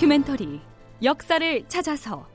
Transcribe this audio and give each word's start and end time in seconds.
다큐멘터리 0.00 0.62
역사를 1.02 1.68
찾아서. 1.68 2.26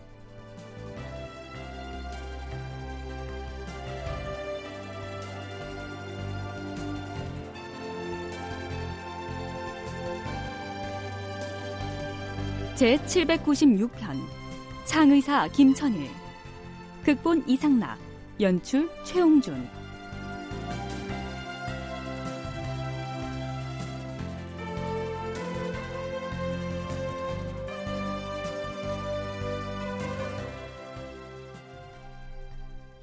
제 12.75 12.97
796편 12.97 13.89
창의사 14.85 15.47
김천일. 15.47 16.07
극본 17.03 17.45
이상락 17.47 17.97
연출 18.41 18.87
최홍준 19.03 19.67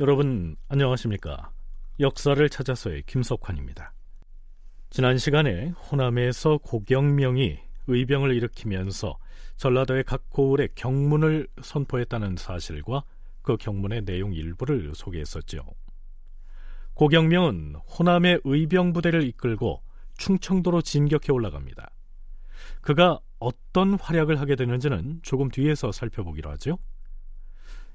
여러분 0.02 0.56
안녕하십니까? 0.66 1.52
역사를 2.00 2.48
찾아서의 2.48 3.04
김석환입니다. 3.06 3.92
지난 4.90 5.16
시간에 5.16 5.68
호남에서 5.68 6.58
고경명이 6.58 7.56
의병을 7.86 8.34
일으키면서 8.34 9.16
전라도의 9.58 10.02
각 10.02 10.28
고을에 10.28 10.66
경문을 10.74 11.46
선포했다는 11.62 12.34
사실과 12.34 13.04
그 13.42 13.56
경문의 13.56 14.04
내용 14.04 14.34
일부를 14.34 14.90
소개했었죠. 14.92 15.64
고경명은 16.94 17.76
호남의 17.76 18.40
의병 18.42 18.94
부대를 18.94 19.22
이끌고 19.22 19.84
충청도로 20.18 20.82
진격해 20.82 21.30
올라갑니다. 21.30 21.92
그가 22.80 23.20
어떤 23.38 23.94
활약을 23.94 24.40
하게 24.40 24.56
되는지는 24.56 25.20
조금 25.22 25.48
뒤에서 25.48 25.92
살펴보기로 25.92 26.50
하죠. 26.50 26.76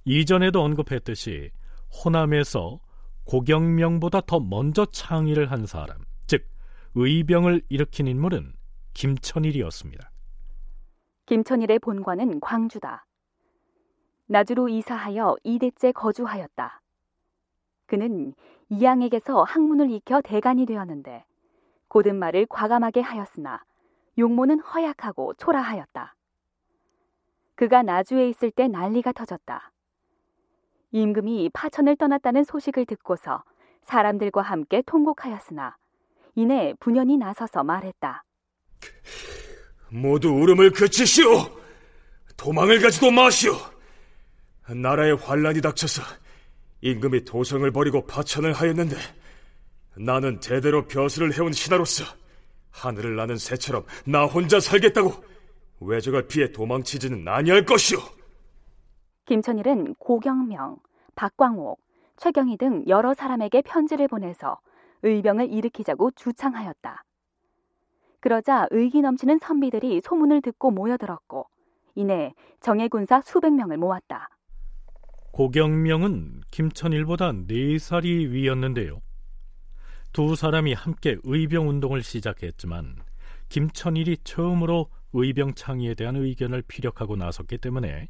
이전에도 0.06 0.64
언급했듯이 0.64 1.52
호남에서 1.92 2.80
고경명보다 3.26 4.22
더 4.22 4.40
먼저 4.40 4.86
창의를 4.86 5.52
한 5.52 5.66
사람, 5.66 5.98
즉 6.28 6.48
의병을 6.96 7.64
일으킨 7.70 8.08
인물은 8.08 8.54
김천일이었습니다. 8.94 10.12
김천일의 11.26 11.80
본관은 11.80 12.40
광주다. 12.40 13.06
나주로 14.28 14.70
이사하여 14.70 15.36
이대째 15.44 15.92
거주하였다. 15.92 16.82
그는 17.86 18.34
이양에게서 18.70 19.44
학문을 19.44 19.90
익혀 19.92 20.22
대간이 20.22 20.66
되었는데 20.66 21.26
고든 21.88 22.18
말을 22.18 22.46
과감하게 22.48 23.02
하였으나 23.02 23.64
용모는 24.18 24.60
허약하고 24.60 25.34
초라하였다. 25.36 26.16
그가 27.56 27.84
나주에 27.84 28.30
있을 28.30 28.52
때 28.52 28.68
난리가 28.68 29.14
터졌다. 29.14 29.72
임금이 30.92 31.50
파천을 31.54 31.96
떠났다는 31.98 32.44
소식을 32.44 32.86
듣고서 32.86 33.44
사람들과 33.84 34.42
함께 34.42 34.82
통곡하였으나 34.86 35.76
이내 36.36 36.74
분연이 36.80 37.18
나서서 37.18 37.64
말했다. 37.64 38.24
모두 39.90 40.30
울음을 40.30 40.72
그치시오. 40.72 41.28
도망을 42.36 42.80
가지도 42.80 43.12
마시오. 43.12 43.54
나라에 44.70 45.12
환란이 45.12 45.62
닥쳐서 45.62 46.04
임금이 46.82 47.26
도성을 47.26 47.70
버리고 47.72 48.06
파천을 48.06 48.54
하였는데 48.54 48.96
나는 49.98 50.40
대대로 50.40 50.88
벼슬을 50.88 51.34
해온 51.34 51.52
신하로서 51.52 52.04
하늘을 52.70 53.16
나는 53.16 53.38
새처럼 53.38 53.86
나 54.06 54.26
혼자 54.26 54.60
살겠다고 54.60 55.12
외적을 55.80 56.28
피해 56.28 56.52
도망치지는 56.52 57.28
아니할 57.28 57.66
것이오. 57.66 58.00
김천일은 59.26 59.96
고경명, 59.96 60.78
박광옥, 61.18 61.82
최경희 62.16 62.58
등 62.58 62.84
여러 62.88 63.14
사람에게 63.14 63.64
편지를 63.64 64.08
보내서 64.08 64.60
의병을 65.02 65.52
일으키자고 65.52 66.12
주창하였다. 66.12 67.04
그러자 68.20 68.68
의기 68.70 69.02
넘치는 69.02 69.40
선비들이 69.40 70.02
소문을 70.02 70.42
듣고 70.42 70.72
모여들었고 70.72 71.48
이내 71.96 72.34
정예 72.62 72.88
군사 72.88 73.22
수백 73.22 73.54
명을 73.54 73.78
모았다. 73.78 74.30
고경명은 75.32 76.42
김천일보다 76.52 77.32
네 77.48 77.78
살이 77.80 78.28
위였는데요. 78.28 79.02
두 80.14 80.36
사람이 80.36 80.74
함께 80.74 81.18
의병 81.24 81.68
운동을 81.68 82.04
시작했지만 82.04 82.96
김천일이 83.50 84.18
처음으로 84.24 84.90
의병 85.14 85.56
창의에 85.56 85.96
대한 85.96 86.16
의견을 86.16 86.64
피력하고 86.68 87.16
나섰기 87.16 87.58
때문에 87.58 88.08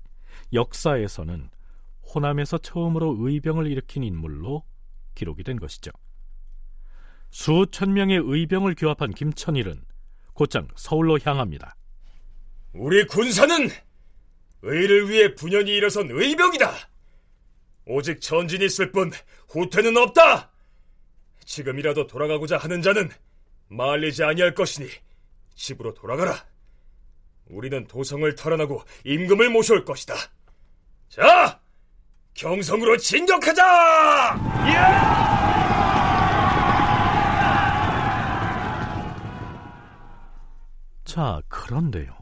역사에서는 0.54 1.50
호남에서 2.14 2.58
처음으로 2.58 3.18
의병을 3.20 3.68
일으킨 3.68 4.04
인물로 4.04 4.64
기록이 5.16 5.44
된 5.44 5.58
것이죠. 5.60 5.92
수천 7.30 7.94
명의 7.94 8.20
의병을 8.24 8.76
규합한 8.76 9.14
김천일은 9.14 9.82
곧장 10.34 10.68
서울로 10.76 11.20
향합니다. 11.24 11.76
우리 12.74 13.06
군사는 13.06 13.70
의를 14.62 15.10
위해 15.10 15.34
분연히 15.36 15.72
일어선 15.76 16.10
의병이다. 16.12 16.72
오직 17.86 18.22
전진이 18.22 18.66
있을 18.66 18.92
뿐 18.92 19.12
후퇴는 19.50 19.98
없다. 19.98 20.52
지금이라도 21.46 22.08
돌아가고자 22.08 22.58
하는 22.58 22.82
자는 22.82 23.10
말리지 23.70 24.24
아니할 24.24 24.54
것이니 24.54 24.90
집으로 25.56 25.94
돌아가라. 25.94 26.46
우리는 27.50 27.88
도성을 27.88 28.36
탈환하고 28.36 28.84
임금을 29.06 29.50
모셔올 29.50 29.86
것이다. 29.86 30.16
자, 31.10 31.62
경성으로 32.38 32.96
진격하자! 32.98 33.64
자, 41.04 41.42
그런데요. 41.48 42.16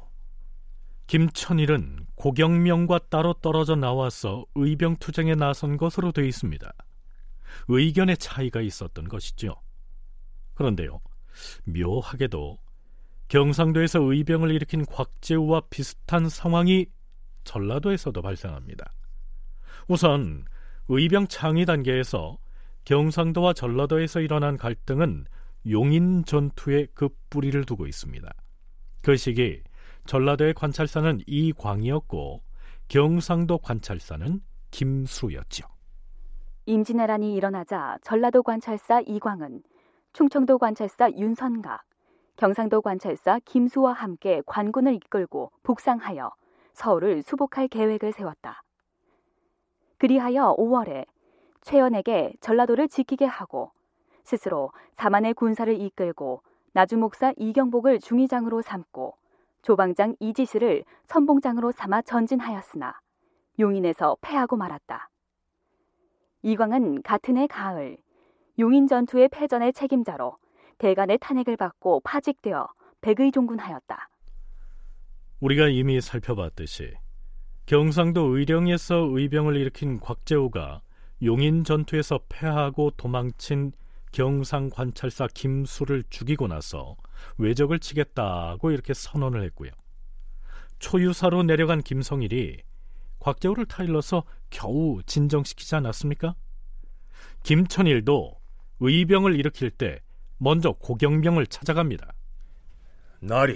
김천일은 1.07 2.07
고경명과 2.15 2.99
따로 3.09 3.33
떨어져 3.33 3.75
나와서 3.75 4.45
의병 4.55 4.95
투쟁에 4.97 5.35
나선 5.35 5.75
것으로 5.75 6.13
되어 6.13 6.23
있습니다. 6.23 6.71
의견의 7.67 8.17
차이가 8.17 8.61
있었던 8.61 9.09
것이죠. 9.09 9.61
그런데요, 10.53 11.01
묘하게도 11.65 12.57
경상도에서 13.27 13.99
의병을 13.99 14.51
일으킨 14.51 14.85
곽재우와 14.85 15.63
비슷한 15.69 16.29
상황이 16.29 16.85
전라도에서도 17.43 18.21
발생합니다. 18.21 18.89
우선 19.87 20.45
의병 20.87 21.27
창의 21.27 21.65
단계에서 21.65 22.37
경상도와 22.85 23.53
전라도에서 23.53 24.21
일어난 24.21 24.57
갈등은 24.57 25.25
용인 25.69 26.25
전투에 26.25 26.87
그 26.93 27.09
뿌리를 27.29 27.63
두고 27.65 27.87
있습니다. 27.87 28.31
그 29.01 29.17
시기 29.17 29.63
전라도의 30.05 30.53
관찰사는 30.53 31.21
이광이었고 31.25 32.41
경상도 32.87 33.57
관찰사는 33.57 34.41
김수였죠. 34.69 35.67
임진왜란이 36.67 37.33
일어나자 37.33 37.97
전라도 38.01 38.43
관찰사 38.43 39.01
이광은 39.01 39.63
충청도 40.13 40.57
관찰사 40.57 41.11
윤선각, 41.11 41.83
경상도 42.37 42.81
관찰사 42.81 43.39
김수와 43.45 43.93
함께 43.93 44.41
관군을 44.45 44.93
이끌고 44.95 45.51
북상하여 45.63 46.31
서울을 46.73 47.23
수복할 47.23 47.67
계획을 47.67 48.11
세웠다. 48.11 48.64
그리하여 49.97 50.55
5월에 50.57 51.05
최연에게 51.61 52.33
전라도를 52.41 52.87
지키게 52.87 53.25
하고 53.25 53.71
스스로 54.23 54.71
사만의 54.93 55.33
군사를 55.33 55.79
이끌고 55.79 56.41
나주 56.73 56.97
목사 56.97 57.33
이경복을 57.37 57.99
중의장으로 57.99 58.61
삼고 58.61 59.15
조방장 59.61 60.15
이지스를 60.19 60.83
선봉장으로 61.05 61.71
삼아 61.71 62.03
전진하였으나 62.03 62.99
용인에서 63.57 64.17
패하고 64.21 64.57
말았다. 64.57 65.09
이광은 66.43 67.01
같은 67.01 67.37
해 67.37 67.47
가을 67.47 67.97
용인 68.59 68.87
전투의 68.87 69.29
패전의 69.29 69.73
책임자로 69.73 70.37
대간의 70.77 71.17
탄핵을 71.19 71.57
받고 71.57 72.01
파직되어 72.01 72.67
백의종군하였다. 73.01 74.09
우리가 75.39 75.67
이미 75.69 76.01
살펴봤듯이 76.01 76.93
경상도 77.65 78.37
의령에서 78.37 79.09
의병을 79.11 79.55
일으킨 79.55 79.99
곽재우가 79.99 80.81
용인 81.23 81.63
전투에서 81.63 82.19
패하고 82.29 82.91
도망친 82.91 83.71
경상 84.11 84.69
관찰사 84.69 85.27
김수를 85.33 86.03
죽이고 86.09 86.47
나서 86.47 86.95
외적을 87.37 87.79
치겠다고 87.79 88.71
이렇게 88.71 88.93
선언을 88.93 89.43
했고요. 89.45 89.71
초유사로 90.79 91.43
내려간 91.43 91.81
김성일이 91.81 92.61
곽재우를 93.19 93.65
타일러서 93.65 94.23
겨우 94.51 95.01
진정시키지 95.05 95.75
않았습니까? 95.75 96.35
김천일도 97.43 98.39
의병을 98.79 99.35
일으킬 99.39 99.71
때 99.71 100.01
먼저 100.37 100.73
고경명을 100.73 101.47
찾아갑니다. 101.47 102.13
나리, 103.21 103.55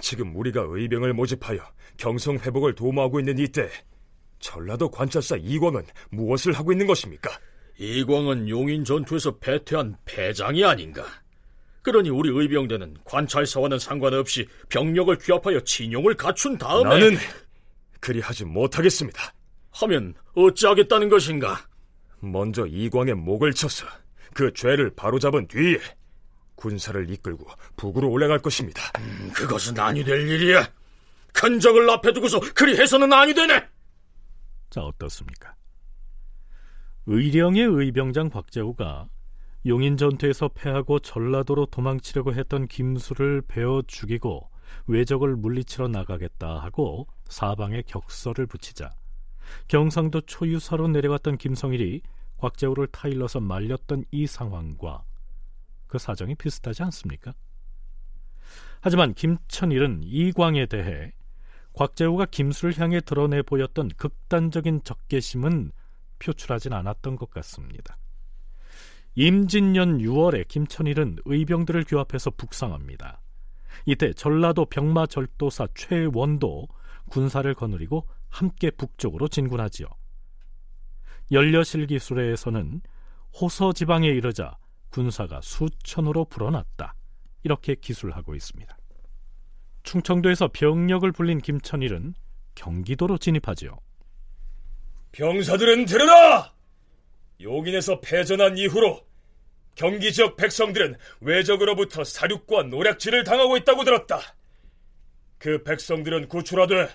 지금 0.00 0.34
우리가 0.36 0.64
의병을 0.68 1.12
모집하여 1.14 1.60
경성 1.96 2.36
회복을 2.36 2.74
도모하고 2.74 3.20
있는 3.20 3.38
이때 3.38 3.68
전라도 4.38 4.90
관찰사 4.90 5.36
이광은 5.36 5.84
무엇을 6.10 6.52
하고 6.52 6.72
있는 6.72 6.86
것입니까? 6.86 7.30
이광은 7.78 8.48
용인 8.48 8.84
전투에서 8.84 9.38
패퇴한 9.38 9.96
패장이 10.04 10.64
아닌가. 10.64 11.04
그러니 11.82 12.10
우리 12.10 12.30
의병대는 12.30 12.98
관찰사와는 13.04 13.78
상관없이 13.78 14.46
병력을 14.68 15.16
규합하여 15.18 15.60
진용을 15.60 16.14
갖춘 16.14 16.58
다음에 16.58 16.88
나는 16.88 17.16
그리하지 18.00 18.44
못하겠습니다. 18.44 19.32
하면 19.70 20.14
어찌하겠다는 20.34 21.08
것인가? 21.08 21.66
먼저 22.20 22.66
이광의 22.66 23.14
목을 23.14 23.54
쳐서 23.54 23.86
그 24.34 24.52
죄를 24.52 24.90
바로잡은 24.94 25.46
뒤에 25.48 25.78
군사를 26.58 27.08
이끌고 27.10 27.46
북으로 27.76 28.10
올라갈 28.10 28.38
것입니다. 28.40 28.82
음, 28.98 29.30
그것은 29.32 29.78
아니 29.78 30.04
될 30.04 30.28
일이야. 30.28 30.68
큰 31.32 31.60
적을 31.60 31.88
앞에 31.88 32.12
두고서 32.12 32.40
그리 32.54 32.76
해서는 32.76 33.12
아니 33.12 33.32
되네. 33.32 33.64
자 34.70 34.82
어떻습니까? 34.82 35.54
의령의 37.06 37.62
의병장 37.62 38.28
박재우가 38.28 39.08
용인 39.66 39.96
전투에서 39.96 40.48
패하고 40.48 40.98
전라도로 40.98 41.66
도망치려고 41.66 42.34
했던 42.34 42.66
김수를 42.66 43.42
베어 43.46 43.82
죽이고 43.86 44.50
외적을 44.86 45.36
물리치러 45.36 45.88
나가겠다 45.88 46.58
하고 46.58 47.06
사방에 47.28 47.82
격서를 47.82 48.46
붙이자 48.46 48.90
경상도 49.68 50.22
초유사로 50.22 50.88
내려갔던 50.88 51.38
김성일이 51.38 52.02
곽재우를 52.36 52.88
타일러서 52.88 53.40
말렸던 53.40 54.04
이 54.10 54.26
상황과 54.26 55.04
그 55.88 55.98
사정이 55.98 56.34
비슷하지 56.36 56.82
않습니까? 56.84 57.34
하지만 58.80 59.14
김천일은 59.14 60.02
이광에 60.04 60.66
대해 60.66 61.12
곽재우가 61.72 62.26
김수를 62.26 62.78
향해 62.78 63.00
드러내 63.00 63.42
보였던 63.42 63.90
극단적인 63.96 64.82
적개심은 64.84 65.72
표출하진 66.18 66.72
않았던 66.72 67.16
것 67.16 67.30
같습니다. 67.30 67.98
임진년 69.14 69.98
6월에 69.98 70.46
김천일은 70.46 71.18
의병들을 71.24 71.84
규합해서 71.84 72.30
북상합니다. 72.30 73.20
이때 73.86 74.12
전라도 74.12 74.64
병마절도사 74.66 75.68
최원도 75.74 76.68
군사를 77.10 77.52
거느리고 77.54 78.08
함께 78.28 78.70
북쪽으로 78.70 79.28
진군하지요. 79.28 79.86
연려실 81.32 81.86
기술에서는 81.86 82.80
호서 83.40 83.72
지방에 83.72 84.08
이르자 84.08 84.56
군사가 84.90 85.40
수천으로 85.42 86.24
불어났다. 86.26 86.94
이렇게 87.42 87.74
기술하고 87.74 88.34
있습니다. 88.34 88.76
충청도에서 89.82 90.48
병력을 90.52 91.10
불린 91.12 91.38
김천일은 91.38 92.14
경기도로 92.54 93.18
진입하지요. 93.18 93.78
병사들은 95.12 95.86
들으라! 95.86 96.52
용인에서 97.40 98.00
패전한 98.00 98.58
이후로 98.58 99.06
경기 99.74 100.12
지역 100.12 100.36
백성들은 100.36 100.96
외적으로부터 101.20 102.02
사륙과 102.02 102.64
노략질을 102.64 103.22
당하고 103.24 103.56
있다고 103.56 103.84
들었다. 103.84 104.18
그 105.38 105.62
백성들은 105.62 106.28
구출하되 106.28 106.88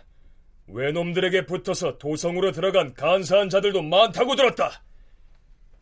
외놈들에게 0.68 1.46
붙어서 1.46 1.98
도성으로 1.98 2.51
들어간 2.51 2.94
간사한 2.94 3.50
자들도 3.50 3.81
많다고 3.84 4.36
들었다. 4.36 4.84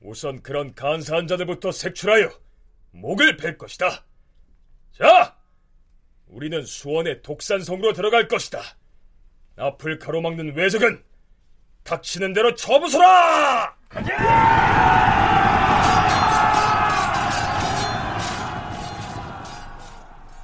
우선 0.02 0.42
그런 0.42 0.74
간사한 0.74 1.28
자들부터 1.28 1.72
색출하여 1.72 2.30
목을 2.92 3.38
벨 3.38 3.58
것이다. 3.58 4.04
자, 4.92 5.38
우리는 6.28 6.64
수원의 6.66 7.22
독산성으로 7.22 7.94
들어갈 7.94 8.28
것이다. 8.28 8.62
앞을 9.58 10.00
가로막는 10.00 10.56
외적은 10.56 11.04
닥치는 11.84 12.34
대로 12.34 12.54
쳐부숴라! 12.56 13.74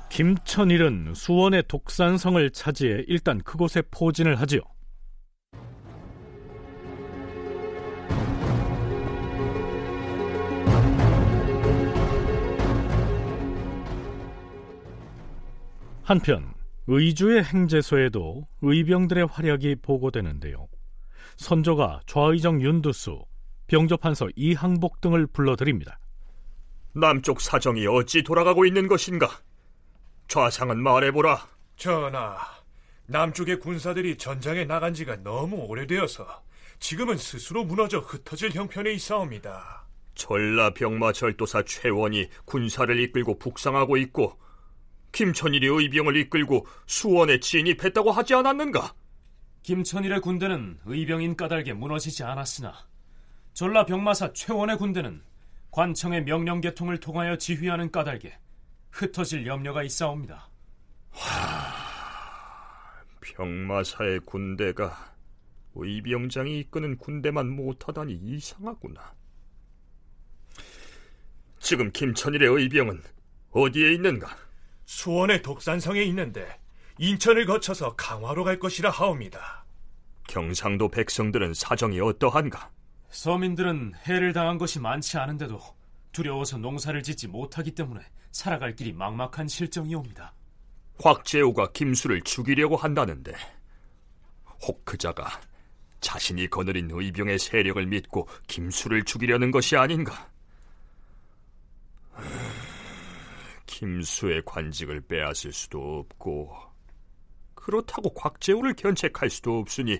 김천일은 0.09 1.13
수원의 1.13 1.63
독산성을 1.67 2.49
차지해 2.51 3.03
일단 3.07 3.39
그곳에 3.43 3.83
포진을 3.91 4.39
하지요. 4.41 4.61
한편 16.07 16.53
의주의 16.87 17.43
행제소에도 17.43 18.47
의병들의 18.61 19.27
활약이 19.29 19.75
보고되는데요. 19.81 20.69
선조가 21.35 21.99
좌의정 22.05 22.61
윤두수, 22.61 23.25
병조판서 23.67 24.29
이항복 24.37 25.01
등을 25.01 25.27
불러들입니다. 25.27 25.99
남쪽 26.93 27.41
사정이 27.41 27.85
어찌 27.87 28.23
돌아가고 28.23 28.65
있는 28.65 28.87
것인가? 28.87 29.29
좌상은 30.29 30.81
말해보라. 30.81 31.45
전하, 31.75 32.37
남쪽의 33.07 33.59
군사들이 33.59 34.17
전장에 34.17 34.63
나간 34.63 34.93
지가 34.93 35.17
너무 35.17 35.57
오래되어서 35.57 36.25
지금은 36.79 37.17
스스로 37.17 37.65
무너져 37.65 37.99
흩어질 37.99 38.51
형편에 38.51 38.93
있사옵니다. 38.93 39.85
전라 40.15 40.69
병마 40.69 41.11
절도사 41.11 41.63
최원이 41.63 42.29
군사를 42.45 42.97
이끌고 42.97 43.39
북상하고 43.39 43.97
있고 43.97 44.39
김천일이 45.17 45.65
의병을 45.65 46.15
이끌고 46.15 46.67
수원에 46.85 47.39
진입했다고 47.39 48.11
하지 48.11 48.35
않았는가? 48.35 48.93
김천일의 49.63 50.21
군대는 50.21 50.77
의병인 50.85 51.35
까닭에 51.35 51.73
무너지지 51.73 52.23
않았으나 52.23 52.71
전라 53.51 53.83
병마사 53.87 54.31
최원의 54.33 54.77
군대는 54.77 55.23
관청의 55.71 56.25
명령 56.25 56.61
개통을 56.61 56.99
통하여 56.99 57.35
지휘하는 57.35 57.89
까닭에 57.89 58.37
흩어질 58.91 59.47
염려가 59.47 59.81
있사옵니다. 59.81 60.51
하... 61.09 61.73
병마사의 63.21 64.19
군대가 64.19 65.15
의병장이 65.73 66.59
이끄는 66.59 66.99
군대만 66.99 67.49
못하다니 67.49 68.13
이상하구나. 68.13 69.15
지금 71.57 71.91
김천일의 71.91 72.47
의병은 72.47 73.01
어디에 73.49 73.93
있는가? 73.93 74.46
수원의 74.87 75.41
독산성에 75.41 76.01
있는데 76.03 76.59
인천을 76.97 77.45
거쳐서 77.45 77.95
강화로 77.95 78.43
갈 78.43 78.57
것이라 78.57 78.89
하옵니다. 78.89 79.65
경상도 80.27 80.89
백성들은 80.89 81.53
사정이 81.53 81.99
어떠한가? 81.99 82.71
서민들은 83.09 83.93
해를 84.07 84.33
당한 84.33 84.57
것이 84.57 84.79
많지 84.79 85.17
않은데도 85.17 85.61
두려워서 86.11 86.57
농사를 86.57 87.03
짓지 87.03 87.27
못하기 87.27 87.71
때문에 87.71 88.01
살아갈 88.31 88.75
길이 88.75 88.93
막막한 88.93 89.47
실정이옵니다. 89.47 90.33
곽재우가 90.97 91.73
김수를 91.73 92.21
죽이려고 92.21 92.75
한다는데 92.75 93.33
혹 94.63 94.83
그자가 94.85 95.39
자신이 95.99 96.49
거느린 96.49 96.89
의병의 96.91 97.39
세력을 97.39 97.85
믿고 97.85 98.27
김수를 98.47 99.03
죽이려는 99.03 99.51
것이 99.51 99.75
아닌가? 99.75 100.29
김수의 103.77 104.41
관직을 104.43 105.01
빼앗을 105.01 105.53
수도 105.53 105.99
없고 105.99 106.51
그렇다고 107.53 108.11
곽재우를 108.11 108.73
견책할 108.73 109.29
수도 109.29 109.59
없으니 109.59 109.99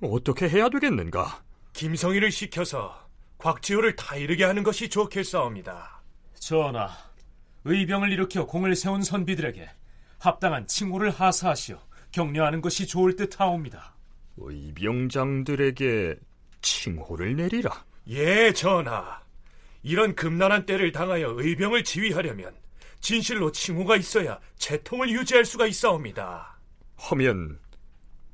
어떻게 0.00 0.48
해야 0.48 0.68
되겠는가? 0.68 1.42
김성희를 1.72 2.30
시켜서 2.30 3.08
곽지호를 3.38 3.96
타이르게 3.96 4.44
하는 4.44 4.62
것이 4.62 4.88
좋겠사옵니다. 4.88 6.00
전하, 6.34 6.90
의병을 7.64 8.12
일으켜 8.12 8.46
공을 8.46 8.76
세운 8.76 9.02
선비들에게 9.02 9.68
합당한 10.20 10.64
칭호를 10.68 11.10
하사하시어 11.10 11.76
격려하는 12.12 12.60
것이 12.60 12.86
좋을 12.86 13.16
듯하옵니다. 13.16 13.96
의병장들에게 14.36 16.14
칭호를 16.62 17.34
내리라. 17.34 17.84
예, 18.08 18.52
전하. 18.52 19.20
이런 19.82 20.14
금난한 20.14 20.66
때를 20.66 20.92
당하여 20.92 21.34
의병을 21.36 21.82
지휘하려면 21.82 22.59
진실로 23.00 23.50
칭호가 23.50 23.96
있어야 23.96 24.38
재통을 24.56 25.10
유지할 25.10 25.44
수가 25.44 25.66
있사옵니다. 25.66 26.58
하면 26.96 27.58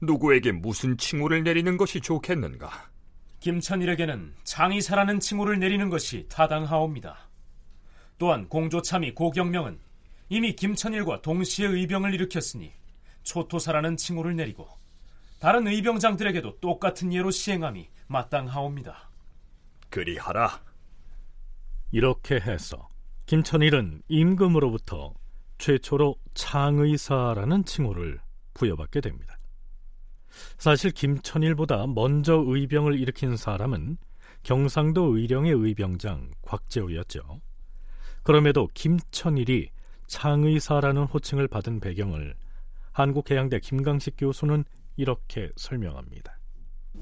누구에게 0.00 0.52
무슨 0.52 0.96
칭호를 0.96 1.44
내리는 1.44 1.76
것이 1.76 2.00
좋겠는가? 2.00 2.90
김천일에게는 3.40 4.34
장의사라는 4.44 5.20
칭호를 5.20 5.58
내리는 5.58 5.88
것이 5.88 6.26
타당하옵니다. 6.28 7.30
또한 8.18 8.48
공조참이 8.48 9.14
고경명은 9.14 9.78
이미 10.28 10.56
김천일과 10.56 11.22
동시에 11.22 11.68
의병을 11.68 12.14
일으켰으니 12.14 12.72
초토사라는 13.22 13.96
칭호를 13.96 14.34
내리고 14.36 14.68
다른 15.38 15.66
의병장들에게도 15.68 16.60
똑같은 16.60 17.12
예로 17.12 17.30
시행함이 17.30 17.88
마땅하옵니다. 18.08 19.10
그리하라. 19.90 20.60
이렇게 21.92 22.36
해서 22.36 22.88
김천일은 23.26 24.02
임금으로부터 24.06 25.12
최초로 25.58 26.14
창의사라는 26.34 27.64
칭호를 27.64 28.20
부여받게 28.54 29.00
됩니다. 29.00 29.36
사실 30.58 30.92
김천일보다 30.92 31.88
먼저 31.88 32.40
의병을 32.46 33.00
일으킨 33.00 33.36
사람은 33.36 33.96
경상도 34.44 35.16
의령의 35.16 35.52
의병장 35.54 36.30
곽재우였죠. 36.42 37.40
그럼에도 38.22 38.68
김천일이 38.74 39.70
창의사라는 40.06 41.02
호칭을 41.06 41.48
받은 41.48 41.80
배경을 41.80 42.36
한국해양대 42.92 43.58
김강식 43.58 44.14
교수는 44.18 44.64
이렇게 44.94 45.50
설명합니다. 45.56 46.35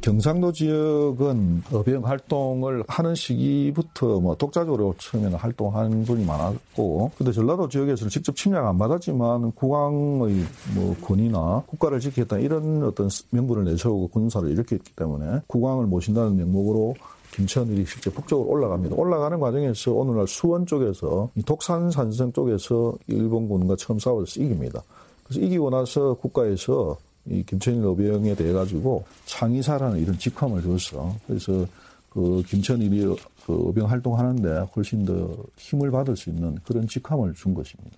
경상도 0.01 0.53
지역은 0.53 1.63
어병 1.73 2.05
활동을 2.05 2.85
하는 2.87 3.15
시기부터 3.15 4.21
뭐 4.21 4.35
독자적으로 4.35 4.95
처음에는 4.99 5.39
활동한 5.39 6.05
분이 6.05 6.27
많았고, 6.27 7.13
근데 7.17 7.33
전라도 7.33 7.69
지역에서는 7.69 8.11
직접 8.11 8.37
침략 8.37 8.67
안 8.67 8.77
받았지만 8.77 9.53
국왕의 9.53 10.45
뭐 10.75 10.95
권위나 11.03 11.63
국가를 11.67 12.01
지키겠다 12.01 12.37
이런 12.39 12.83
어떤 12.83 13.09
명분을 13.31 13.65
내세우고 13.65 14.09
군사를 14.09 14.51
일으켰기 14.51 14.93
때문에 14.95 15.41
국왕을 15.47 15.87
모신다는 15.87 16.37
명목으로 16.37 16.95
김천일이 17.33 17.87
실제 17.87 18.11
북쪽으로 18.11 18.49
올라갑니다. 18.51 18.95
올라가는 18.97 19.41
과정에서 19.41 19.93
오늘날 19.93 20.29
수원 20.29 20.67
쪽에서 20.67 21.31
독산 21.47 21.91
산성 21.91 22.33
쪽에서 22.33 22.95
일본군과 23.07 23.77
처음 23.77 23.99
싸워서 23.99 24.41
이깁니다. 24.41 24.83
그래서 25.25 25.41
이기고 25.41 25.71
나서 25.71 26.15
국가에서 26.15 26.99
이 27.27 27.43
김천일 27.43 27.85
어병에 27.85 28.35
대해 28.35 28.53
가지고 28.53 29.05
창의사라는 29.25 29.99
이런 29.99 30.19
직함을 30.19 30.63
줬어. 30.63 31.17
그래서 31.27 31.67
그 32.11 32.43
김천일이 32.47 33.17
그 33.47 33.69
어병 33.69 33.91
활동하는데 33.91 34.67
훨씬 34.75 35.05
더 35.05 35.37
힘을 35.57 35.91
받을 35.91 36.17
수 36.17 36.31
있는 36.31 36.57
그런 36.65 36.87
직함을 36.87 37.35
준 37.35 37.55
것입니다. 37.55 37.97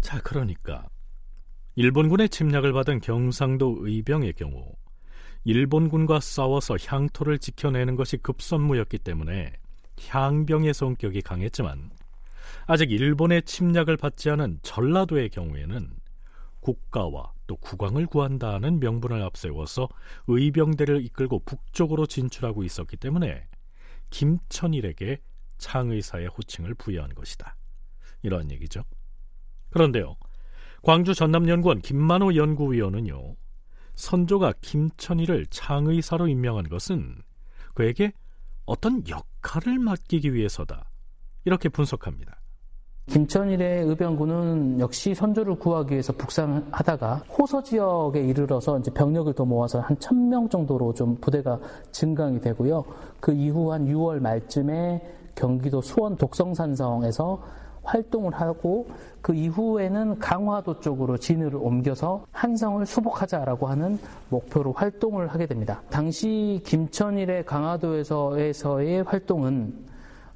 자, 0.00 0.20
그러니까 0.22 0.86
일본군의 1.74 2.30
침략을 2.30 2.72
받은 2.72 3.00
경상도 3.00 3.78
의병의 3.80 4.34
경우 4.34 4.72
일본군과 5.44 6.20
싸워서 6.20 6.76
향토를 6.84 7.38
지켜내는 7.38 7.96
것이 7.96 8.16
급선무였기 8.16 8.98
때문에 8.98 9.52
향병의 10.08 10.74
성격이 10.74 11.22
강했지만 11.22 11.90
아직 12.66 12.90
일본의 12.90 13.42
침략을 13.42 13.96
받지 13.96 14.30
않은 14.30 14.58
전라도의 14.62 15.30
경우에는 15.30 15.90
국가와 16.66 17.32
또 17.46 17.54
국왕을 17.56 18.06
구한다는 18.06 18.80
명분을 18.80 19.22
앞세워서 19.22 19.88
의병대를 20.26 21.04
이끌고 21.04 21.40
북쪽으로 21.44 22.06
진출하고 22.06 22.64
있었기 22.64 22.96
때문에 22.96 23.46
김천일에게 24.10 25.20
창의사의 25.58 26.26
호칭을 26.26 26.74
부여한 26.74 27.14
것이다. 27.14 27.56
이런 28.22 28.50
얘기죠. 28.50 28.82
그런데요. 29.70 30.16
광주 30.82 31.14
전남연구원 31.14 31.82
김만호 31.82 32.34
연구위원은요. 32.34 33.36
선조가 33.94 34.54
김천일을 34.60 35.46
창의사로 35.46 36.26
임명한 36.26 36.68
것은 36.68 37.22
그에게 37.74 38.12
어떤 38.64 39.06
역할을 39.06 39.78
맡기기 39.78 40.34
위해서다. 40.34 40.90
이렇게 41.44 41.68
분석합니다. 41.68 42.35
김천일의 43.06 43.84
의병군은 43.84 44.80
역시 44.80 45.14
선조를 45.14 45.56
구하기 45.58 45.92
위해서 45.92 46.12
북상하다가 46.12 47.22
호서 47.38 47.62
지역에 47.62 48.20
이르러서 48.20 48.78
이제 48.78 48.90
병력을 48.90 49.32
더 49.34 49.44
모아서 49.44 49.80
한 49.80 49.96
천 50.00 50.28
명 50.28 50.48
정도로 50.48 50.92
좀 50.92 51.14
부대가 51.20 51.58
증강이 51.92 52.40
되고요. 52.40 52.84
그 53.20 53.32
이후 53.32 53.72
한 53.72 53.86
6월 53.86 54.18
말쯤에 54.20 55.00
경기도 55.36 55.80
수원 55.80 56.16
독성산성에서 56.16 57.42
활동을 57.84 58.32
하고 58.34 58.88
그 59.22 59.32
이후에는 59.32 60.18
강화도 60.18 60.80
쪽으로 60.80 61.16
진을 61.16 61.54
옮겨서 61.54 62.24
한성을 62.32 62.84
수복하자라고 62.84 63.68
하는 63.68 63.98
목표로 64.30 64.72
활동을 64.72 65.28
하게 65.28 65.46
됩니다. 65.46 65.80
당시 65.90 66.60
김천일의 66.64 67.44
강화도에서의 67.46 69.04
활동은 69.04 69.86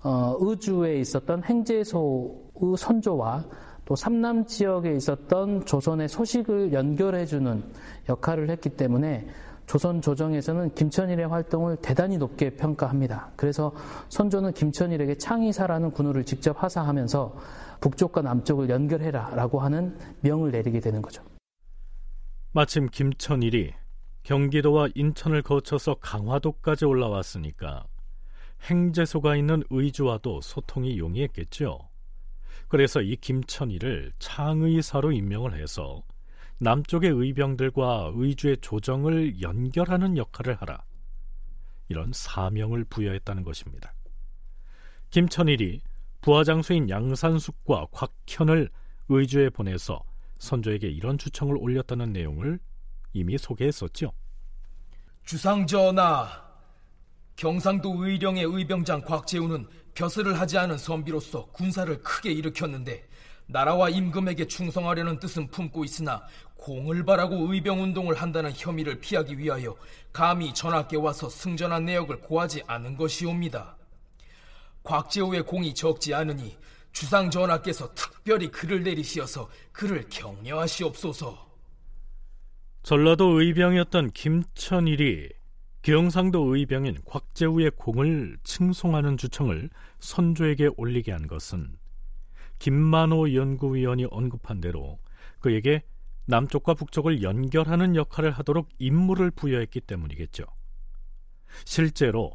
어, 0.02 0.36
의주에 0.40 1.00
있었던 1.00 1.42
행제소의 1.42 2.30
선조와 2.76 3.44
또 3.84 3.96
삼남 3.96 4.46
지역에 4.46 4.94
있었던 4.94 5.66
조선의 5.66 6.08
소식을 6.08 6.72
연결해주는 6.72 7.62
역할을 8.08 8.48
했기 8.50 8.70
때문에 8.70 9.28
조선 9.66 10.00
조정에서는 10.00 10.74
김천일의 10.74 11.28
활동을 11.28 11.76
대단히 11.76 12.18
높게 12.18 12.50
평가합니다. 12.50 13.30
그래서 13.36 13.72
선조는 14.08 14.52
김천일에게 14.52 15.16
창의사라는 15.16 15.92
군호를 15.92 16.24
직접 16.24 16.60
하사하면서 16.62 17.36
북쪽과 17.80 18.22
남쪽을 18.22 18.68
연결해라 18.68 19.30
라고 19.36 19.60
하는 19.60 19.96
명을 20.22 20.50
내리게 20.50 20.80
되는 20.80 21.02
거죠. 21.02 21.22
마침 22.52 22.88
김천일이 22.88 23.74
경기도와 24.22 24.88
인천을 24.94 25.42
거쳐서 25.42 25.96
강화도까지 26.00 26.84
올라왔으니까 26.84 27.84
행제소가 28.68 29.36
있는 29.36 29.62
의주와도 29.70 30.40
소통이 30.40 30.98
용이했겠죠. 30.98 31.89
그래서 32.70 33.02
이 33.02 33.16
김천일을 33.16 34.12
창의사로 34.20 35.10
임명을 35.10 35.60
해서 35.60 36.04
남쪽의 36.58 37.10
의병들과 37.10 38.12
의주의 38.14 38.56
조정을 38.58 39.42
연결하는 39.42 40.16
역할을 40.16 40.54
하라. 40.54 40.84
이런 41.88 42.12
사명을 42.12 42.84
부여했다는 42.84 43.42
것입니다. 43.42 43.92
김천일이 45.10 45.80
부하장수인 46.20 46.88
양산숙과 46.88 47.88
곽현을 47.90 48.70
의주에 49.08 49.50
보내서 49.50 50.04
선조에게 50.38 50.88
이런 50.88 51.18
추청을 51.18 51.56
올렸다는 51.58 52.12
내용을 52.12 52.60
이미 53.12 53.36
소개했었죠. 53.36 54.12
주상전하, 55.24 56.50
경상도 57.40 58.04
의령의 58.04 58.44
의병장 58.44 59.00
곽재우는 59.00 59.66
벼슬을 59.94 60.38
하지 60.38 60.59
않은 60.59 60.76
선비로서 60.76 61.47
군사를 61.52 62.02
크게 62.02 62.30
일으켰는데 62.32 63.09
나라와 63.47 63.88
임금에게 63.88 64.47
충성하려는 64.47 65.18
뜻은 65.20 65.49
품고 65.49 65.82
있으나 65.85 66.23
공을 66.56 67.06
바라고 67.06 67.50
의병운동을 67.50 68.16
한다는 68.16 68.52
혐의를 68.54 69.00
피하기 69.00 69.38
위하여 69.38 69.75
감히 70.12 70.52
전하께 70.52 70.99
와서 70.99 71.30
승전한 71.30 71.87
내역을 71.87 72.20
고하지 72.20 72.64
않은 72.66 72.99
것이옵니다. 72.99 73.78
곽재우의 74.82 75.44
공이 75.44 75.73
적지 75.73 76.12
않으니 76.12 76.59
주상 76.92 77.30
전하께서 77.30 77.94
특별히 77.94 78.50
그를 78.50 78.82
내리시어서 78.82 79.49
그를 79.73 80.06
격려하시옵소서. 80.11 81.49
전라도 82.82 83.40
의병이었던 83.40 84.11
김천일이 84.11 85.39
경상도 85.82 86.54
의병인 86.54 86.99
곽재우의 87.06 87.72
공을 87.76 88.37
칭송하는 88.44 89.16
주청을 89.16 89.70
선조에게 89.99 90.70
올리게 90.76 91.10
한 91.10 91.26
것은 91.26 91.78
김만호 92.58 93.32
연구위원이 93.34 94.04
언급한 94.10 94.60
대로 94.60 94.99
그에게 95.38 95.82
남쪽과 96.26 96.75
북쪽을 96.75 97.22
연결하는 97.22 97.96
역할을 97.96 98.30
하도록 98.30 98.68
임무를 98.78 99.30
부여했기 99.30 99.80
때문이겠죠. 99.80 100.44
실제로 101.64 102.32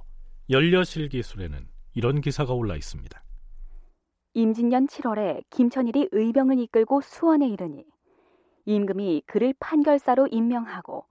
연려실 0.50 1.10
기술에는 1.10 1.68
이런 1.94 2.22
기사가 2.22 2.54
올라 2.54 2.76
있습니다. 2.76 3.24
임진년 4.34 4.88
7월에 4.88 5.44
김천일이 5.52 6.10
의병을 6.12 6.60
이끌고 6.60 7.02
수원에 7.02 7.48
이르니 7.48 7.86
임금이 8.66 9.24
그를 9.28 9.54
판결사로 9.60 10.28
임명하고 10.32 11.06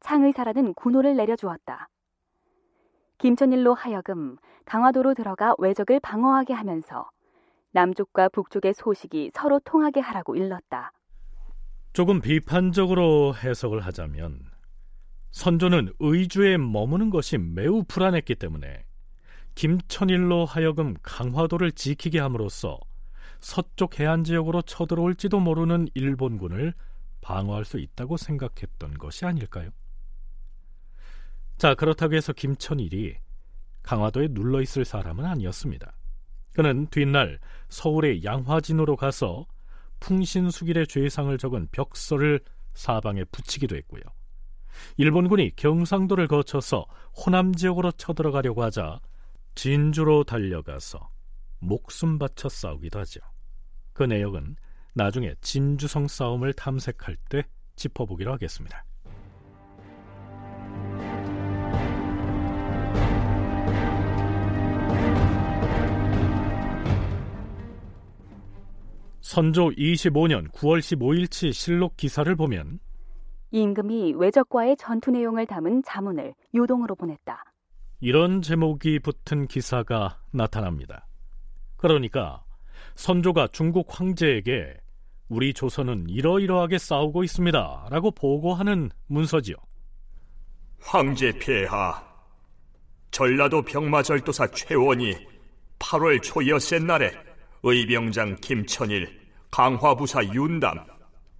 창의사라는 0.00 0.74
군호를 0.74 1.16
내려주었다. 1.16 1.88
김천일로 3.18 3.74
하여금 3.74 4.36
강화도로 4.64 5.14
들어가 5.14 5.54
외적을 5.58 6.00
방어하게 6.00 6.54
하면서 6.54 7.10
남쪽과 7.72 8.30
북쪽의 8.30 8.74
소식이 8.74 9.30
서로 9.32 9.60
통하게 9.60 10.00
하라고 10.00 10.36
일렀다. 10.36 10.92
조금 11.92 12.20
비판적으로 12.20 13.34
해석을 13.34 13.80
하자면 13.80 14.40
선조는 15.32 15.92
의주에 16.00 16.56
머무는 16.56 17.10
것이 17.10 17.38
매우 17.38 17.84
불안했기 17.84 18.36
때문에 18.36 18.84
김천일로 19.54 20.46
하여금 20.46 20.94
강화도를 21.02 21.72
지키게 21.72 22.18
함으로써 22.20 22.78
서쪽 23.40 24.00
해안 24.00 24.24
지역으로 24.24 24.62
쳐들어올지도 24.62 25.40
모르는 25.40 25.88
일본군을 25.94 26.74
방어할 27.20 27.64
수 27.64 27.78
있다고 27.78 28.16
생각했던 28.16 28.98
것이 28.98 29.26
아닐까요? 29.26 29.70
자, 31.60 31.74
그렇다고 31.74 32.14
해서 32.14 32.32
김천일이 32.32 33.18
강화도에 33.82 34.28
눌러 34.28 34.62
있을 34.62 34.86
사람은 34.86 35.26
아니었습니다. 35.26 35.92
그는 36.54 36.86
뒷날 36.86 37.38
서울의 37.68 38.24
양화진으로 38.24 38.96
가서 38.96 39.44
풍신수길의 40.00 40.86
죄상을 40.86 41.36
적은 41.36 41.68
벽서를 41.70 42.40
사방에 42.72 43.24
붙이기도 43.24 43.76
했고요. 43.76 44.00
일본군이 44.96 45.54
경상도를 45.56 46.28
거쳐서 46.28 46.86
호남 47.14 47.54
지역으로 47.54 47.92
쳐들어가려고 47.92 48.62
하자 48.62 48.98
진주로 49.54 50.24
달려가서 50.24 51.10
목숨 51.58 52.18
바쳐 52.18 52.48
싸우기도 52.48 53.00
하죠. 53.00 53.20
그 53.92 54.04
내역은 54.04 54.56
나중에 54.94 55.34
진주성 55.42 56.08
싸움을 56.08 56.54
탐색할 56.54 57.18
때 57.28 57.44
짚어보기로 57.76 58.32
하겠습니다. 58.32 58.82
선조 69.30 69.68
25년 69.68 70.50
9월 70.50 70.80
15일치 70.80 71.52
실록 71.52 71.96
기사를 71.96 72.34
보면 72.34 72.80
임금이 73.52 74.14
외적과의 74.16 74.76
전투 74.76 75.12
내용을 75.12 75.46
담은 75.46 75.84
자문을 75.84 76.34
요동으로 76.52 76.96
보냈다. 76.96 77.44
이런 78.00 78.42
제목이 78.42 78.98
붙은 78.98 79.46
기사가 79.46 80.18
나타납니다. 80.32 81.06
그러니까 81.76 82.42
선조가 82.96 83.50
중국 83.52 83.86
황제에게 83.88 84.76
우리 85.28 85.54
조선은 85.54 86.08
이러이러하게 86.08 86.78
싸우고 86.78 87.22
있습니다. 87.22 87.86
라고 87.88 88.10
보고하는 88.10 88.90
문서지요. 89.06 89.54
황제 90.80 91.30
폐하, 91.38 92.04
전라도 93.12 93.62
병마절도사 93.62 94.48
최원이 94.48 95.14
8월 95.78 96.20
초여셋 96.20 96.82
날에 96.82 97.12
의병장 97.62 98.36
김천일, 98.40 99.19
강화부사 99.50 100.24
윤담, 100.32 100.84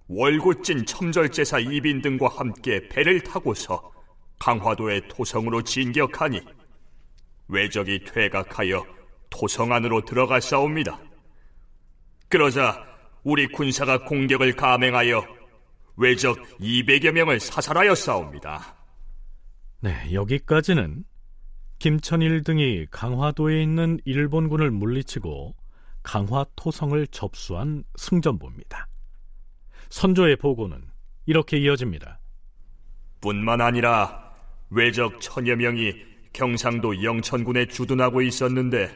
월곶진 0.07 0.85
첨절제사 0.85 1.59
이빈 1.59 2.01
등과 2.01 2.27
함께 2.27 2.87
배를 2.89 3.21
타고서 3.21 3.91
강화도의 4.39 5.07
토성으로 5.07 5.61
진격하니 5.61 6.41
외적이 7.47 8.03
퇴각하여 8.05 8.85
토성 9.29 9.71
안으로 9.71 10.03
들어가싸웁니다. 10.03 10.99
그러자 12.27 12.85
우리 13.23 13.47
군사가 13.47 14.03
공격을 14.05 14.55
감행하여 14.55 15.23
외적 15.97 16.37
200여 16.59 17.11
명을 17.11 17.39
사살하여 17.39 17.93
싸웁니다. 17.93 18.75
네, 19.81 20.13
여기까지는 20.13 21.03
김천일 21.79 22.43
등이 22.43 22.87
강화도에 22.91 23.61
있는 23.61 23.99
일본군을 24.05 24.71
물리치고 24.71 25.55
강화 26.03 26.45
토성을 26.55 27.05
접수한 27.07 27.83
승전보입니다. 27.95 28.87
선조의 29.89 30.37
보고는 30.37 30.81
이렇게 31.25 31.57
이어집니다. 31.57 32.19
뿐만 33.19 33.61
아니라 33.61 34.31
외적 34.69 35.21
천여 35.21 35.55
명이 35.57 35.93
경상도 36.33 37.03
영천군에 37.03 37.67
주둔하고 37.67 38.21
있었는데 38.21 38.89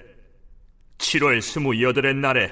7월 0.98 1.40
28의 1.40 2.16
날에 2.16 2.52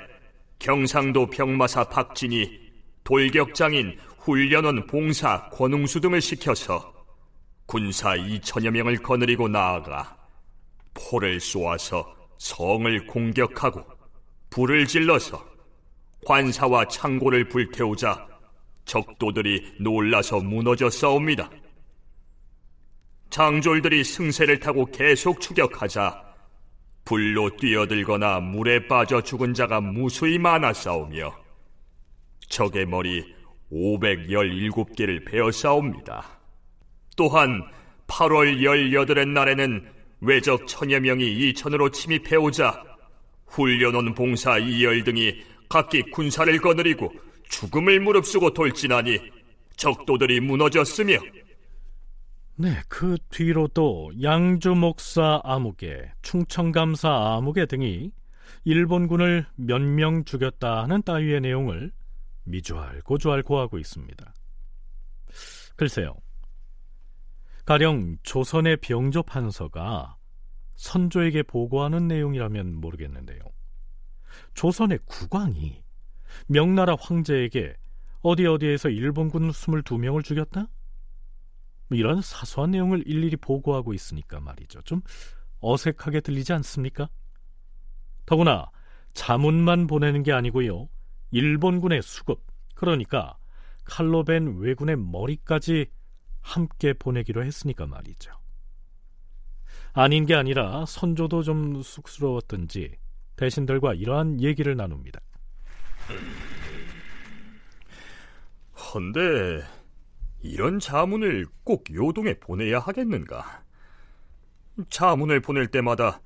경상도 0.60 1.27
병마사 1.27 1.86
박진이 1.86 2.63
돌격장인 3.03 3.98
훈련원 4.19 4.88
봉사 4.88 5.50
권웅수 5.50 6.00
등을 6.01 6.22
시켜서 6.22 6.93
군사 7.65 8.15
2천여 8.15 8.72
명을 8.72 8.98
거느리고 8.98 9.48
나아가 9.48 10.17
포를 10.93 11.39
쏘아서 11.39 12.15
성을 12.38 13.07
공격하고 13.07 13.83
불을 14.53 14.86
질러서 14.86 15.43
관사와 16.25 16.88
창고를 16.88 17.50
불태우자 17.50 18.27
적도들이 18.86 19.77
놀라서 19.79 20.39
무너져 20.41 20.91
싸웁니다. 20.91 21.50
장졸들이 23.31 24.03
승세를 24.03 24.60
타고 24.60 24.86
계속 24.86 25.41
추격하자 25.41 26.22
불로 27.03 27.50
뛰어들거나 27.57 28.42
물에 28.42 28.87
빠져 28.87 29.22
죽은 29.22 29.55
자가 29.55 29.81
무수히 29.81 30.37
많아 30.37 30.72
싸우며 30.72 31.35
적의 32.48 32.85
머리 32.85 33.33
517개를 33.72 35.25
베어 35.25 35.51
싸웁니다. 35.51 36.39
또한 37.18 37.63
8월 38.05 38.61
18의 38.61 39.29
날에는 39.29 39.92
외적 40.22 40.68
천여 40.68 41.00
명이 41.00 41.50
이천으로 41.50 41.89
침입해오자 41.89 42.93
훈련원 43.53 44.13
봉사 44.16 44.57
이열 44.57 45.03
등이 45.03 45.44
각기 45.70 46.01
군사를 46.03 46.55
거느리고 46.59 47.13
죽음을 47.50 48.00
무릅쓰고 48.00 48.53
돌진하니 48.53 49.20
적도들이 49.75 50.39
무너졌으며 50.39 51.18
네, 52.55 52.81
그 52.87 53.18
뒤로도 53.29 54.11
양주 54.22 54.75
목사 54.75 55.42
아무개, 55.44 56.11
충청감사 56.22 57.35
아무개 57.37 57.66
등이 57.66 58.11
일본군을 58.66 59.46
몇 59.55 59.81
명 59.81 60.24
죽였다 60.25 60.83
하는 60.83 61.01
따위의 61.01 61.42
내용을 61.42 61.92
미주알 62.46 63.01
고주알 63.01 63.42
고하고 63.44 63.77
있습니다. 63.79 64.33
글쎄요. 65.75 66.16
가령 67.66 68.18
조선의 68.24 68.77
병조 68.77 69.24
판서가 69.24 70.18
선조에게 70.75 71.44
보고하는 71.44 72.07
내용이라면 72.07 72.75
모르겠는데요. 72.75 73.40
조선의 74.53 75.00
국왕이 75.05 75.83
명나라 76.48 76.96
황제에게 77.00 77.75
어디 78.22 78.46
어디에서 78.46 78.90
일본군 78.90 79.51
22명을 79.51 80.24
죽였다? 80.24 80.68
뭐 81.88 81.98
이런 81.98 82.22
사소한 82.22 82.72
내용을 82.72 83.03
일일이 83.05 83.36
보고하고 83.38 83.94
있으니까 83.94 84.40
말이죠. 84.40 84.81
좀 84.83 85.01
어색하게 85.59 86.22
들리지 86.22 86.53
않습니까? 86.53 87.09
더구나 88.25 88.70
자문만 89.14 89.88
보내는 89.88 90.24
게 90.24 90.31
아니고요. 90.31 90.90
일본군의 91.31 92.01
수급, 92.01 92.46
그러니까 92.75 93.38
칼로 93.83 94.24
벤 94.24 94.57
왜군의 94.59 94.98
머리까지 94.98 95.88
함께 96.42 96.94
보내기로 96.94 97.44
했으니까 97.44 97.86
말이죠. 97.86 98.31
아닌 99.94 100.25
게 100.25 100.34
아니라 100.34 100.86
선조도 100.88 101.44
좀 101.44 101.84
쑥스러웠던지 101.84 102.98
대신들과 103.36 103.94
이러한 103.94 104.42
얘기를 104.42 104.75
나눕니다. 104.75 105.20
헌데 108.75 109.64
이런 110.42 110.79
자문을 110.79 111.46
꼭 111.64 111.86
요동에 111.94 112.36
보내야 112.40 112.79
하겠는가? 112.79 113.64
자문을 114.90 115.42
보낼 115.42 115.68
때마다 115.68 116.22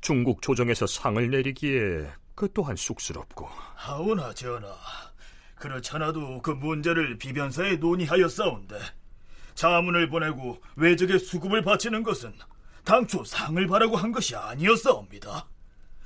중국 0.00 0.42
조정에서 0.42 0.86
상을 0.88 1.30
내리기에 1.30 2.10
그 2.34 2.52
또한 2.52 2.74
쑥스럽고. 2.74 3.46
하오나 3.76 4.34
전하, 4.34 4.68
그렇잖아도 5.54 6.42
그 6.42 6.50
문제를 6.50 7.18
비변사에 7.18 7.76
논의하여 7.76 8.28
싸운데 8.28 8.78
자문을 9.54 10.08
보내고 10.08 10.60
외적의 10.74 11.20
수급을 11.20 11.62
바치는 11.62 12.02
것은 12.02 12.32
당초 12.84 13.24
상을 13.24 13.64
바라고 13.66 13.96
한 13.96 14.12
것이 14.12 14.34
아니었사옵니다. 14.34 15.46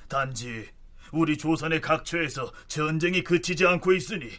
단지 0.08 0.68
우리 1.12 1.36
조선의 1.38 1.80
각처에서 1.80 2.52
전쟁이 2.66 3.22
그치지 3.22 3.66
않고 3.66 3.92
있으니 3.92 4.30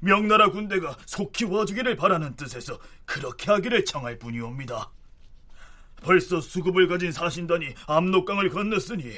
명나라 0.00 0.50
군대가 0.50 0.96
속히 1.06 1.44
와주기를 1.44 1.96
바라는 1.96 2.36
뜻에서 2.36 2.78
그렇게 3.04 3.50
하기를 3.50 3.84
청할 3.84 4.18
뿐이옵니다. 4.18 4.90
벌써 6.02 6.40
수급을 6.40 6.86
가진 6.86 7.10
사신단이 7.10 7.74
압록강을 7.86 8.50
건넜으니 8.50 9.16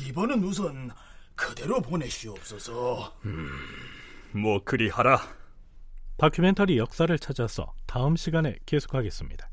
이번은 0.00 0.42
우선 0.42 0.90
그대로 1.34 1.82
보내시옵소서. 1.82 3.14
음, 3.26 3.50
뭐 4.32 4.62
그리하라. 4.64 5.20
다큐멘터리 6.16 6.78
역사를 6.78 7.18
찾아서 7.18 7.74
다음 7.86 8.16
시간에 8.16 8.56
계속하겠습니다. 8.64 9.50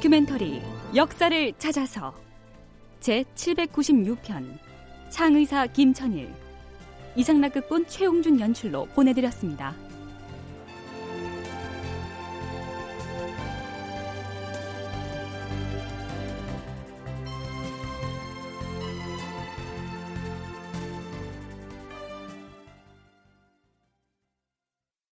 다큐멘터리 0.00 0.62
역사를 0.96 1.52
찾아서 1.58 2.14
제 3.00 3.22
796편 3.34 4.58
창의사 5.10 5.66
김천일 5.66 6.32
이상락극본 7.16 7.86
최홍준 7.86 8.40
연출로 8.40 8.86
보내드렸습니다. 8.94 9.74